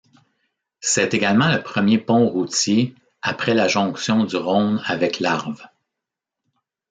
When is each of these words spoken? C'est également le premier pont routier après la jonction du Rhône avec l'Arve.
C'est 0.79 1.13
également 1.13 1.51
le 1.55 1.61
premier 1.61 1.99
pont 1.99 2.27
routier 2.27 2.95
après 3.21 3.53
la 3.53 3.67
jonction 3.67 4.23
du 4.23 4.35
Rhône 4.35 4.81
avec 4.85 5.19
l'Arve. 5.19 5.61